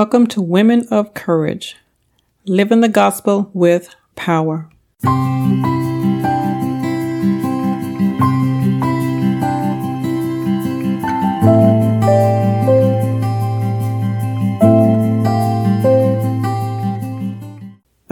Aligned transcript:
Welcome 0.00 0.28
to 0.28 0.40
Women 0.40 0.88
of 0.90 1.12
Courage, 1.12 1.76
living 2.46 2.80
the 2.80 2.88
gospel 2.88 3.50
with 3.52 3.94
power. 4.16 4.70
I'm 5.04 5.60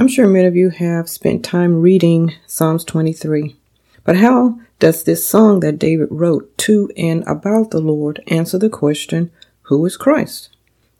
sure 0.08 0.28
many 0.28 0.46
of 0.46 0.54
you 0.54 0.68
have 0.68 1.08
spent 1.08 1.42
time 1.42 1.80
reading 1.80 2.34
Psalms 2.46 2.84
23. 2.84 3.56
But 4.04 4.16
how 4.16 4.60
does 4.78 5.04
this 5.04 5.26
song 5.26 5.60
that 5.60 5.78
David 5.78 6.08
wrote 6.10 6.58
to 6.58 6.90
and 6.98 7.24
about 7.26 7.70
the 7.70 7.80
Lord 7.80 8.22
answer 8.26 8.58
the 8.58 8.68
question, 8.68 9.30
Who 9.62 9.86
is 9.86 9.96
Christ? 9.96 10.50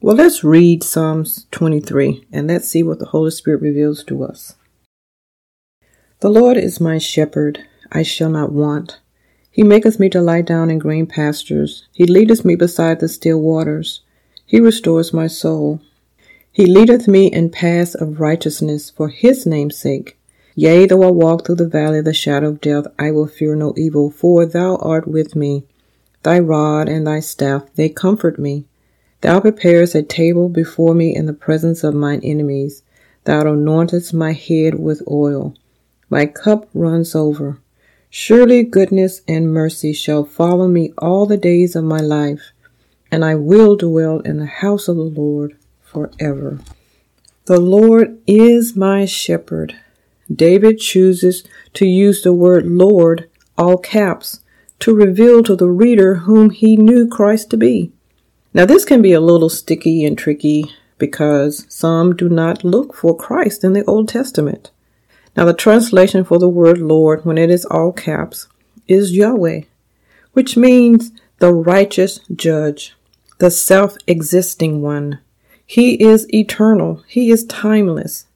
Well, 0.00 0.14
let's 0.14 0.44
read 0.44 0.84
Psalms 0.84 1.48
23 1.50 2.28
and 2.32 2.46
let's 2.46 2.68
see 2.68 2.84
what 2.84 3.00
the 3.00 3.06
Holy 3.06 3.32
Spirit 3.32 3.60
reveals 3.60 4.04
to 4.04 4.22
us. 4.22 4.54
The 6.20 6.28
Lord 6.28 6.56
is 6.56 6.80
my 6.80 6.98
shepherd, 6.98 7.66
I 7.90 8.04
shall 8.04 8.30
not 8.30 8.52
want. 8.52 9.00
He 9.50 9.64
maketh 9.64 9.98
me 9.98 10.08
to 10.10 10.20
lie 10.20 10.42
down 10.42 10.70
in 10.70 10.78
green 10.78 11.08
pastures. 11.08 11.88
He 11.90 12.06
leadeth 12.06 12.44
me 12.44 12.54
beside 12.54 13.00
the 13.00 13.08
still 13.08 13.40
waters. 13.40 14.02
He 14.46 14.60
restores 14.60 15.12
my 15.12 15.26
soul. 15.26 15.80
He 16.52 16.64
leadeth 16.64 17.08
me 17.08 17.26
in 17.26 17.50
paths 17.50 17.96
of 17.96 18.20
righteousness 18.20 18.90
for 18.90 19.08
his 19.08 19.46
name's 19.46 19.76
sake. 19.76 20.16
Yea, 20.54 20.86
though 20.86 21.02
I 21.02 21.10
walk 21.10 21.44
through 21.44 21.56
the 21.56 21.66
valley 21.66 21.98
of 21.98 22.04
the 22.04 22.14
shadow 22.14 22.50
of 22.50 22.60
death, 22.60 22.84
I 23.00 23.10
will 23.10 23.26
fear 23.26 23.56
no 23.56 23.74
evil, 23.76 24.12
for 24.12 24.46
thou 24.46 24.76
art 24.76 25.08
with 25.08 25.34
me. 25.34 25.64
Thy 26.22 26.38
rod 26.38 26.88
and 26.88 27.04
thy 27.04 27.18
staff, 27.18 27.64
they 27.74 27.88
comfort 27.88 28.38
me. 28.38 28.67
Thou 29.20 29.40
preparest 29.40 29.94
a 29.96 30.02
table 30.02 30.48
before 30.48 30.94
me 30.94 31.14
in 31.14 31.26
the 31.26 31.32
presence 31.32 31.82
of 31.82 31.94
mine 31.94 32.20
enemies. 32.22 32.82
Thou 33.24 33.42
anointest 33.42 34.14
my 34.14 34.32
head 34.32 34.78
with 34.78 35.02
oil. 35.10 35.54
My 36.08 36.26
cup 36.26 36.68
runs 36.72 37.14
over. 37.14 37.60
Surely 38.10 38.62
goodness 38.62 39.22
and 39.26 39.52
mercy 39.52 39.92
shall 39.92 40.24
follow 40.24 40.68
me 40.68 40.92
all 40.98 41.26
the 41.26 41.36
days 41.36 41.74
of 41.74 41.84
my 41.84 41.98
life, 41.98 42.52
and 43.10 43.24
I 43.24 43.34
will 43.34 43.76
dwell 43.76 44.20
in 44.20 44.38
the 44.38 44.46
house 44.46 44.88
of 44.88 44.96
the 44.96 45.02
Lord 45.02 45.56
forever. 45.82 46.60
The 47.46 47.60
Lord 47.60 48.18
is 48.26 48.76
my 48.76 49.04
shepherd. 49.04 49.74
David 50.32 50.78
chooses 50.78 51.44
to 51.74 51.86
use 51.86 52.22
the 52.22 52.32
word 52.32 52.66
Lord, 52.66 53.28
all 53.56 53.78
caps, 53.78 54.40
to 54.80 54.94
reveal 54.94 55.42
to 55.42 55.56
the 55.56 55.70
reader 55.70 56.16
whom 56.16 56.50
he 56.50 56.76
knew 56.76 57.08
Christ 57.08 57.50
to 57.50 57.56
be. 57.56 57.92
Now, 58.54 58.64
this 58.64 58.84
can 58.84 59.02
be 59.02 59.12
a 59.12 59.20
little 59.20 59.50
sticky 59.50 60.04
and 60.04 60.16
tricky 60.16 60.64
because 60.96 61.66
some 61.68 62.16
do 62.16 62.28
not 62.28 62.64
look 62.64 62.94
for 62.94 63.16
Christ 63.16 63.62
in 63.62 63.74
the 63.74 63.84
Old 63.84 64.08
Testament. 64.08 64.70
Now, 65.36 65.44
the 65.44 65.54
translation 65.54 66.24
for 66.24 66.38
the 66.38 66.48
word 66.48 66.78
Lord, 66.78 67.24
when 67.24 67.38
it 67.38 67.50
is 67.50 67.64
all 67.66 67.92
caps, 67.92 68.48
is 68.88 69.12
Yahweh, 69.12 69.62
which 70.32 70.56
means 70.56 71.12
the 71.38 71.52
righteous 71.52 72.20
judge, 72.34 72.96
the 73.38 73.50
self 73.50 73.96
existing 74.06 74.82
one. 74.82 75.20
He 75.64 76.02
is 76.02 76.32
eternal, 76.32 77.04
He 77.06 77.30
is 77.30 77.44
timeless. 77.44 78.26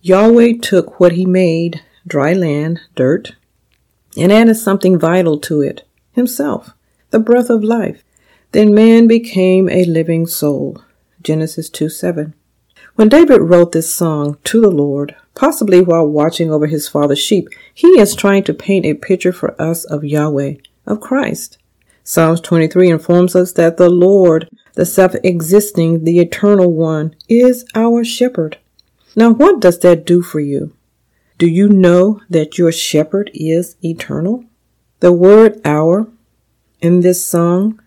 Yahweh 0.00 0.54
took 0.62 1.00
what 1.00 1.12
He 1.12 1.26
made, 1.26 1.82
dry 2.06 2.32
land, 2.32 2.80
dirt, 2.94 3.34
and 4.16 4.32
added 4.32 4.54
something 4.54 4.98
vital 4.98 5.38
to 5.40 5.60
it, 5.60 5.86
Himself, 6.12 6.70
the 7.10 7.18
breath 7.18 7.50
of 7.50 7.64
life. 7.64 8.04
Then 8.52 8.74
man 8.74 9.06
became 9.06 9.68
a 9.68 9.84
living 9.84 10.26
soul. 10.26 10.82
Genesis 11.22 11.68
2 11.68 11.88
7. 11.88 12.34
When 12.94 13.08
David 13.08 13.42
wrote 13.42 13.72
this 13.72 13.94
song 13.94 14.38
to 14.44 14.60
the 14.60 14.70
Lord, 14.70 15.14
possibly 15.34 15.80
while 15.80 16.06
watching 16.06 16.50
over 16.50 16.66
his 16.66 16.88
father's 16.88 17.18
sheep, 17.18 17.48
he 17.74 17.86
is 18.00 18.14
trying 18.14 18.44
to 18.44 18.54
paint 18.54 18.86
a 18.86 18.94
picture 18.94 19.32
for 19.32 19.60
us 19.60 19.84
of 19.84 20.04
Yahweh, 20.04 20.54
of 20.86 21.00
Christ. 21.00 21.58
Psalms 22.02 22.40
23 22.40 22.88
informs 22.88 23.36
us 23.36 23.52
that 23.52 23.76
the 23.76 23.90
Lord, 23.90 24.48
the 24.74 24.86
self 24.86 25.14
existing, 25.22 26.04
the 26.04 26.18
eternal 26.18 26.72
one, 26.72 27.14
is 27.28 27.66
our 27.74 28.02
shepherd. 28.02 28.56
Now, 29.14 29.30
what 29.30 29.60
does 29.60 29.78
that 29.80 30.06
do 30.06 30.22
for 30.22 30.40
you? 30.40 30.72
Do 31.36 31.46
you 31.46 31.68
know 31.68 32.22
that 32.30 32.56
your 32.56 32.72
shepherd 32.72 33.30
is 33.34 33.76
eternal? 33.84 34.44
The 35.00 35.12
word 35.12 35.60
our 35.64 36.08
in 36.80 37.00
this 37.00 37.24
song 37.24 37.80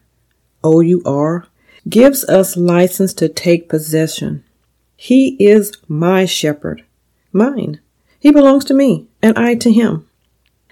O-U-R, 0.64 1.48
gives 1.90 2.24
us 2.26 2.58
license 2.58 3.14
to 3.16 3.30
take 3.30 3.70
possession. 3.70 4.44
He 4.96 5.36
is 5.40 5.74
my 5.88 6.26
shepherd, 6.26 6.84
mine. 7.34 7.80
He 8.20 8.32
belongs 8.32 8.66
to 8.66 8.74
me, 8.74 9.08
and 9.22 9.38
I 9.38 9.56
to 9.56 9.72
him. 9.72 10.08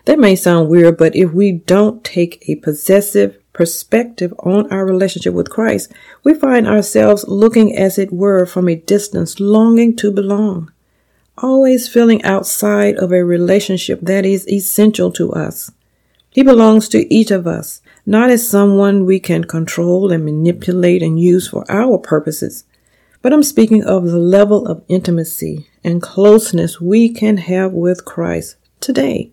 That 0.05 0.19
may 0.19 0.35
sound 0.35 0.69
weird, 0.69 0.97
but 0.97 1.15
if 1.15 1.33
we 1.33 1.51
don't 1.51 2.03
take 2.03 2.43
a 2.47 2.55
possessive 2.55 3.37
perspective 3.53 4.33
on 4.39 4.71
our 4.71 4.85
relationship 4.85 5.33
with 5.33 5.49
Christ, 5.49 5.91
we 6.23 6.33
find 6.33 6.67
ourselves 6.67 7.27
looking 7.27 7.75
as 7.75 7.97
it 7.97 8.13
were 8.13 8.45
from 8.45 8.69
a 8.69 8.75
distance, 8.75 9.39
longing 9.39 9.95
to 9.97 10.11
belong, 10.11 10.71
always 11.37 11.87
feeling 11.87 12.23
outside 12.23 12.95
of 12.95 13.11
a 13.11 13.23
relationship 13.23 13.99
that 14.01 14.25
is 14.25 14.47
essential 14.47 15.11
to 15.11 15.33
us. 15.33 15.71
He 16.29 16.43
belongs 16.43 16.87
to 16.89 17.11
each 17.13 17.31
of 17.31 17.47
us, 17.47 17.81
not 18.05 18.29
as 18.29 18.47
someone 18.47 19.05
we 19.05 19.19
can 19.19 19.45
control 19.45 20.11
and 20.11 20.23
manipulate 20.23 21.01
and 21.01 21.19
use 21.19 21.47
for 21.47 21.65
our 21.69 21.97
purposes, 21.97 22.65
but 23.21 23.33
I'm 23.33 23.43
speaking 23.43 23.83
of 23.83 24.05
the 24.05 24.19
level 24.19 24.67
of 24.67 24.83
intimacy 24.87 25.67
and 25.83 26.01
closeness 26.01 26.79
we 26.79 27.09
can 27.09 27.37
have 27.37 27.73
with 27.73 28.05
Christ 28.05 28.57
today. 28.79 29.31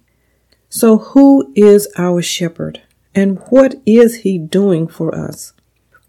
So, 0.68 0.98
who 0.98 1.52
is 1.54 1.88
our 1.96 2.22
shepherd 2.22 2.82
and 3.14 3.38
what 3.50 3.76
is 3.86 4.16
he 4.22 4.38
doing 4.38 4.88
for 4.88 5.14
us? 5.14 5.52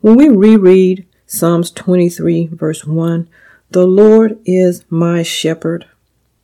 When 0.02 0.16
we 0.16 0.30
reread 0.30 1.06
Psalms 1.26 1.70
23, 1.72 2.48
verse 2.48 2.86
1, 2.86 3.30
the 3.70 3.86
Lord 3.86 4.40
is 4.46 4.86
my 4.90 5.22
shepherd. 5.22 5.86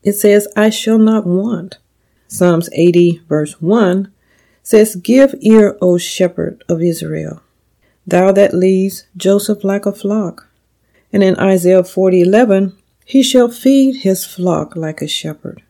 It 0.04 0.14
says, 0.14 0.48
I 0.56 0.70
shall 0.70 0.98
not 1.00 1.26
want. 1.26 1.78
Psalms 2.28 2.70
80, 2.74 3.22
verse 3.28 3.62
1 3.62 4.13
says, 4.64 4.96
Give 4.96 5.36
ear, 5.42 5.78
O 5.82 5.98
shepherd 5.98 6.64
of 6.68 6.82
Israel, 6.82 7.42
thou 8.08 8.32
that 8.32 8.54
leads 8.54 9.06
Joseph 9.16 9.64
like 9.64 9.86
a 9.86 9.92
flock. 9.92 10.48
And 11.12 11.22
in 11.22 11.38
Isaiah 11.38 11.84
40, 11.84 12.22
11, 12.22 12.76
he 13.06 13.22
shall 13.22 13.50
feed 13.50 13.98
his 13.98 14.26
flock 14.26 14.76
like 14.76 15.02
a 15.02 15.08
shepherd. 15.08 15.62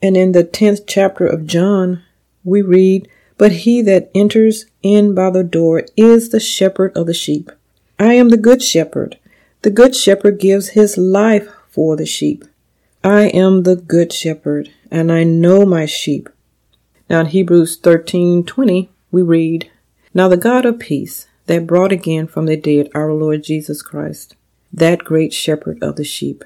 And 0.00 0.16
in 0.16 0.32
the 0.32 0.42
10th 0.42 0.84
chapter 0.86 1.26
of 1.26 1.46
John, 1.46 2.02
we 2.42 2.62
read, 2.62 3.08
But 3.38 3.52
he 3.52 3.82
that 3.82 4.10
enters 4.14 4.66
in 4.82 5.14
by 5.14 5.30
the 5.30 5.44
door 5.44 5.84
is 5.96 6.30
the 6.30 6.40
shepherd 6.40 6.96
of 6.96 7.06
the 7.06 7.14
sheep. 7.14 7.52
I 7.98 8.14
am 8.14 8.30
the 8.30 8.36
good 8.36 8.62
shepherd. 8.62 9.18
The 9.60 9.70
good 9.70 9.94
shepherd 9.94 10.40
gives 10.40 10.70
his 10.70 10.98
life 10.98 11.48
for 11.68 11.94
the 11.96 12.06
sheep. 12.06 12.44
I 13.04 13.26
am 13.26 13.62
the 13.62 13.76
good 13.76 14.12
shepherd, 14.12 14.70
and 14.90 15.12
I 15.12 15.22
know 15.22 15.64
my 15.64 15.86
sheep, 15.86 16.28
now 17.12 17.20
in 17.20 17.26
Hebrews 17.26 17.76
13:20 17.76 18.88
we 19.10 19.20
read, 19.20 19.70
Now 20.14 20.28
the 20.28 20.38
God 20.38 20.64
of 20.64 20.78
peace 20.78 21.28
that 21.44 21.66
brought 21.66 21.92
again 21.92 22.26
from 22.26 22.46
the 22.46 22.56
dead 22.56 22.88
our 22.94 23.12
Lord 23.12 23.44
Jesus 23.44 23.82
Christ, 23.82 24.34
that 24.72 25.04
great 25.04 25.34
shepherd 25.34 25.82
of 25.82 25.96
the 25.96 26.04
sheep. 26.04 26.42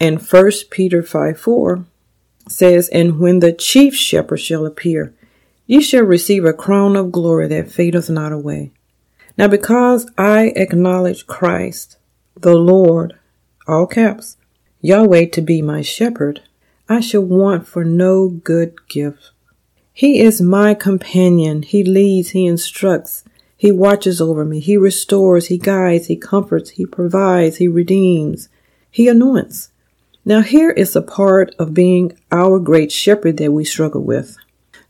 And 0.00 0.18
1 0.18 0.50
Peter 0.70 1.02
5 1.02 1.38
4 1.38 1.84
says, 2.48 2.88
And 2.88 3.18
when 3.18 3.40
the 3.40 3.52
chief 3.52 3.94
shepherd 3.94 4.38
shall 4.38 4.64
appear, 4.64 5.12
ye 5.66 5.82
shall 5.82 6.04
receive 6.04 6.46
a 6.46 6.54
crown 6.54 6.96
of 6.96 7.12
glory 7.12 7.48
that 7.48 7.70
fadeth 7.70 8.08
not 8.08 8.32
away. 8.32 8.70
Now 9.36 9.48
because 9.48 10.10
I 10.16 10.54
acknowledge 10.56 11.26
Christ, 11.26 11.98
the 12.34 12.54
Lord, 12.54 13.18
all 13.68 13.86
caps, 13.86 14.38
Yahweh 14.80 15.26
to 15.26 15.42
be 15.42 15.60
my 15.60 15.82
shepherd, 15.82 16.40
I 16.88 17.00
shall 17.00 17.20
want 17.20 17.68
for 17.68 17.84
no 17.84 18.30
good 18.30 18.88
gift 18.88 19.32
he 19.94 20.20
is 20.20 20.40
my 20.40 20.72
companion. 20.72 21.62
He 21.62 21.84
leads, 21.84 22.30
He 22.30 22.46
instructs, 22.46 23.24
He 23.56 23.70
watches 23.70 24.20
over 24.20 24.44
me, 24.44 24.58
He 24.58 24.76
restores, 24.78 25.48
He 25.48 25.58
guides, 25.58 26.06
He 26.06 26.16
comforts, 26.16 26.70
He 26.70 26.86
provides, 26.86 27.58
He 27.58 27.68
redeems, 27.68 28.48
He 28.90 29.06
anoints. 29.06 29.70
Now 30.24 30.40
here 30.40 30.70
is 30.70 30.96
a 30.96 31.02
part 31.02 31.54
of 31.58 31.74
being 31.74 32.16
our 32.30 32.58
great 32.58 32.90
shepherd 32.90 33.36
that 33.36 33.52
we 33.52 33.64
struggle 33.64 34.02
with. 34.02 34.36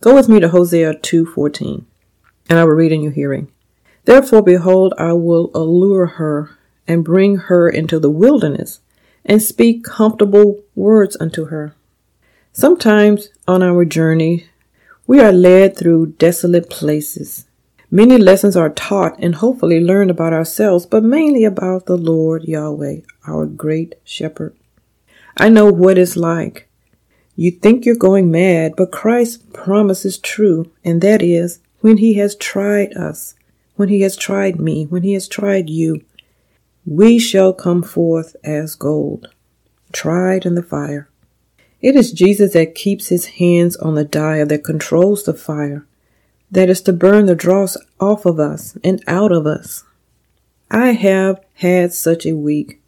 Go 0.01 0.15
with 0.15 0.29
me 0.29 0.39
to 0.41 0.49
Hosea 0.49 0.95
2:14, 0.95 1.85
and 2.49 2.59
I 2.59 2.65
will 2.65 2.75
read 2.75 2.93
in 2.93 3.03
your 3.03 3.13
hearing. 3.13 3.49
Therefore 4.05 4.43
behold, 4.43 4.95
I 4.99 5.15
will 5.15 5.51
allure 5.55 6.07
her 6.07 6.51
and 6.87 7.05
bring 7.05 7.37
her 7.37 7.69
into 7.69 7.99
the 7.99 8.11
wilderness 8.11 8.81
and 9.25 9.43
speak 9.43 9.85
comfortable 9.85 10.61
words 10.77 11.17
unto 11.19 11.47
her. 11.47 11.75
Sometimes 12.53 13.31
on 13.49 13.63
our 13.63 13.85
journey 13.85 14.47
we 15.13 15.21
are 15.21 15.31
led 15.31 15.77
through 15.77 16.07
desolate 16.07 16.71
places. 16.71 17.45
Many 17.91 18.17
lessons 18.17 18.57
are 18.57 18.71
taught 18.71 19.15
and 19.19 19.35
hopefully 19.35 19.79
learned 19.79 20.11
about 20.11 20.33
ourselves, 20.33 20.87
but 20.87 21.05
mainly 21.05 21.45
about 21.45 21.85
the 21.85 21.99
Lord 21.99 22.45
Yahweh, 22.45 23.01
our 23.29 23.45
great 23.45 23.95
shepherd. 24.05 24.57
I 25.37 25.51
know 25.51 25.71
what 25.71 25.99
it's 25.99 26.17
like. 26.17 26.67
You 27.37 27.51
think 27.51 27.85
you're 27.85 27.95
going 27.95 28.31
mad, 28.31 28.73
but 28.75 28.91
Christ's 28.91 29.45
promise 29.53 30.07
is 30.07 30.17
true, 30.17 30.73
and 30.83 31.03
that 31.03 31.21
is, 31.21 31.59
when 31.81 31.99
He 31.99 32.15
has 32.15 32.35
tried 32.35 32.97
us, 32.97 33.35
when 33.77 33.91
He 33.91 34.01
has 34.01 34.17
tried 34.17 34.59
me, 34.59 34.87
when 34.87 35.03
He 35.03 35.13
has 35.13 35.29
tried 35.29 35.69
you, 35.69 36.03
we 36.87 37.19
shall 37.19 37.53
come 37.53 37.83
forth 37.83 38.35
as 38.43 38.75
gold, 38.77 39.29
tried 39.93 40.47
in 40.47 40.55
the 40.55 40.63
fire. 40.63 41.11
It 41.83 41.97
is 41.97 42.13
Jesus 42.13 42.53
that 42.53 42.77
keeps 42.77 43.09
His 43.09 43.27
hands 43.27 43.77
on 43.77 43.97
the 43.97 44.05
dial 44.05 44.47
that 44.47 44.65
controls 44.65 45.25
the 45.25 45.35
fire 45.35 45.85
that 46.53 46.69
is 46.69 46.83
to 46.83 46.93
burn 46.93 47.27
the 47.27 47.35
dross 47.35 47.77
off 47.99 48.25
of 48.27 48.39
us 48.39 48.77
and 48.85 49.03
out 49.09 49.33
of 49.33 49.47
us. 49.47 49.85
I 50.71 50.93
have 50.93 51.43
had 51.55 51.93
such 51.93 52.25
a 52.25 52.37
week. 52.37 52.81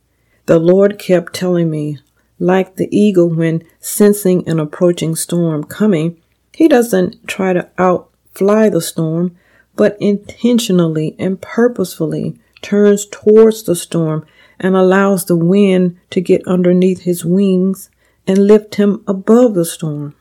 The 0.46 0.58
Lord 0.58 0.98
kept 0.98 1.32
telling 1.32 1.70
me, 1.70 1.98
like 2.38 2.76
the 2.76 2.94
eagle 2.96 3.30
when 3.30 3.64
sensing 3.80 4.46
an 4.46 4.60
approaching 4.60 5.16
storm 5.16 5.64
coming, 5.64 6.20
he 6.52 6.68
doesn't 6.68 7.26
try 7.26 7.54
to 7.54 7.68
outfly 7.78 8.68
the 8.68 8.82
storm, 8.82 9.36
but 9.76 9.96
intentionally 9.98 11.16
and 11.18 11.40
purposefully 11.40 12.38
turns 12.60 13.06
towards 13.06 13.62
the 13.62 13.74
storm 13.74 14.26
and 14.60 14.76
allows 14.76 15.24
the 15.24 15.36
wind 15.36 15.98
to 16.10 16.20
get 16.20 16.46
underneath 16.46 17.00
his 17.00 17.24
wings 17.24 17.90
and 18.26 18.46
lift 18.46 18.76
him 18.76 19.02
above 19.06 19.54
the 19.54 19.64
storm. 19.64 20.14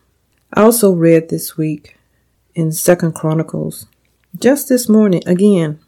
I 0.54 0.62
also 0.62 0.92
read 0.92 1.30
this 1.30 1.58
week 1.58 1.98
in 2.54 2.72
Second 2.72 3.14
Chronicles. 3.14 3.88
Just 4.40 4.70
this 4.70 4.90
morning, 4.90 5.24
again, 5.26 5.80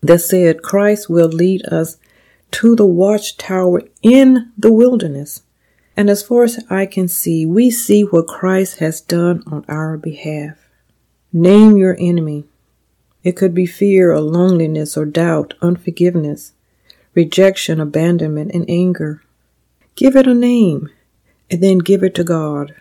that 0.00 0.20
said 0.20 0.62
Christ 0.62 1.08
will 1.08 1.28
lead 1.28 1.64
us 1.66 1.96
to 2.52 2.76
the 2.76 2.86
watchtower 2.86 3.82
in 4.02 4.52
the 4.58 4.72
wilderness. 4.72 5.42
And 5.96 6.10
as 6.10 6.22
far 6.22 6.44
as 6.44 6.64
I 6.68 6.86
can 6.86 7.08
see, 7.08 7.46
we 7.46 7.70
see 7.70 8.02
what 8.02 8.26
Christ 8.26 8.78
has 8.78 9.00
done 9.00 9.42
on 9.46 9.64
our 9.68 9.96
behalf. 9.96 10.56
Name 11.32 11.76
your 11.76 11.96
enemy. 11.98 12.44
It 13.22 13.36
could 13.36 13.54
be 13.54 13.66
fear 13.66 14.12
or 14.12 14.20
loneliness 14.20 14.96
or 14.96 15.04
doubt, 15.04 15.54
unforgiveness, 15.62 16.52
rejection, 17.14 17.80
abandonment, 17.80 18.52
and 18.52 18.68
anger. 18.68 19.22
Give 19.94 20.16
it 20.16 20.26
a 20.26 20.34
name 20.34 20.90
and 21.52 21.62
then 21.62 21.78
give 21.78 22.02
it 22.02 22.14
to 22.14 22.24
God. 22.24 22.74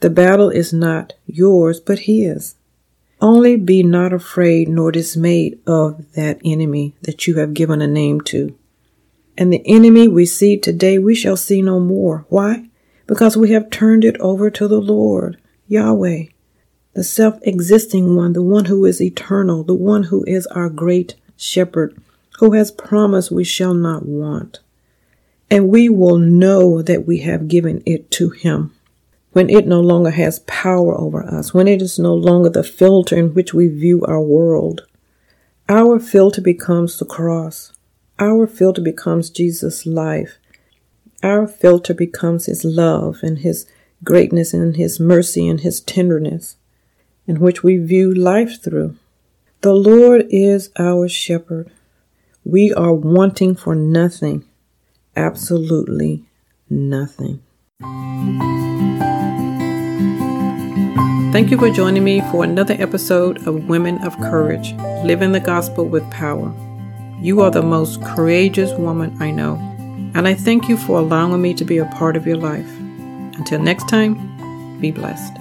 The 0.00 0.10
battle 0.10 0.50
is 0.50 0.72
not 0.74 1.14
yours, 1.26 1.80
but 1.80 2.00
His. 2.00 2.54
Only 3.20 3.56
be 3.56 3.82
not 3.82 4.12
afraid 4.12 4.68
nor 4.68 4.92
dismayed 4.92 5.58
of 5.66 6.12
that 6.12 6.38
enemy 6.44 6.94
that 7.02 7.26
you 7.26 7.36
have 7.36 7.54
given 7.54 7.80
a 7.80 7.86
name 7.86 8.20
to. 8.22 8.56
And 9.38 9.50
the 9.50 9.62
enemy 9.66 10.06
we 10.06 10.26
see 10.26 10.58
today, 10.58 10.98
we 10.98 11.14
shall 11.14 11.36
see 11.36 11.62
no 11.62 11.80
more. 11.80 12.26
Why? 12.28 12.68
Because 13.06 13.36
we 13.36 13.52
have 13.52 13.70
turned 13.70 14.04
it 14.04 14.18
over 14.18 14.50
to 14.50 14.68
the 14.68 14.80
Lord, 14.80 15.38
Yahweh, 15.66 16.24
the 16.92 17.04
self 17.04 17.38
existing 17.42 18.16
one, 18.16 18.34
the 18.34 18.42
one 18.42 18.66
who 18.66 18.84
is 18.84 19.00
eternal, 19.00 19.64
the 19.64 19.74
one 19.74 20.04
who 20.04 20.24
is 20.24 20.46
our 20.48 20.68
great 20.68 21.14
shepherd, 21.36 21.96
who 22.38 22.52
has 22.52 22.70
promised 22.70 23.30
we 23.30 23.44
shall 23.44 23.74
not 23.74 24.04
want. 24.04 24.60
And 25.50 25.68
we 25.68 25.88
will 25.88 26.18
know 26.18 26.80
that 26.80 27.06
we 27.06 27.18
have 27.18 27.48
given 27.48 27.82
it 27.84 28.10
to 28.12 28.30
him 28.30 28.72
when 29.32 29.50
it 29.50 29.66
no 29.66 29.80
longer 29.80 30.10
has 30.10 30.40
power 30.40 30.98
over 30.98 31.24
us, 31.24 31.54
when 31.54 31.68
it 31.68 31.82
is 31.82 31.98
no 31.98 32.14
longer 32.14 32.48
the 32.48 32.64
filter 32.64 33.16
in 33.16 33.34
which 33.34 33.54
we 33.54 33.68
view 33.68 34.04
our 34.04 34.20
world. 34.20 34.86
Our 35.68 36.00
filter 36.00 36.40
becomes 36.40 36.98
the 36.98 37.04
cross. 37.04 37.72
Our 38.18 38.46
filter 38.46 38.82
becomes 38.82 39.30
Jesus' 39.30 39.86
life. 39.86 40.38
Our 41.22 41.46
filter 41.46 41.94
becomes 41.94 42.46
His 42.46 42.64
love 42.64 43.18
and 43.22 43.38
His 43.38 43.66
greatness 44.02 44.52
and 44.52 44.76
His 44.76 44.98
mercy 44.98 45.48
and 45.48 45.60
His 45.60 45.80
tenderness, 45.80 46.56
in 47.26 47.38
which 47.40 47.62
we 47.62 47.76
view 47.76 48.12
life 48.12 48.60
through. 48.62 48.96
The 49.60 49.74
Lord 49.74 50.26
is 50.30 50.70
our 50.78 51.08
shepherd. 51.08 51.70
We 52.44 52.72
are 52.72 52.94
wanting 52.94 53.54
for 53.54 53.74
nothing, 53.74 54.44
absolutely 55.16 56.24
nothing. 56.68 57.40
Thank 61.32 61.50
you 61.50 61.58
for 61.58 61.70
joining 61.70 62.02
me 62.02 62.20
for 62.32 62.42
another 62.42 62.74
episode 62.78 63.46
of 63.46 63.68
Women 63.68 63.98
of 64.04 64.18
Courage 64.18 64.72
Living 65.04 65.32
the 65.32 65.40
Gospel 65.40 65.84
with 65.84 66.08
Power. 66.10 66.52
You 67.22 67.40
are 67.42 67.50
the 67.50 67.62
most 67.62 68.02
courageous 68.02 68.72
woman 68.72 69.16
I 69.20 69.30
know, 69.30 69.54
and 70.14 70.26
I 70.26 70.34
thank 70.34 70.68
you 70.68 70.76
for 70.76 70.98
allowing 70.98 71.40
me 71.40 71.54
to 71.54 71.64
be 71.64 71.78
a 71.78 71.86
part 71.86 72.16
of 72.16 72.26
your 72.26 72.36
life. 72.36 72.70
Until 73.38 73.60
next 73.60 73.88
time, 73.88 74.80
be 74.80 74.90
blessed. 74.90 75.36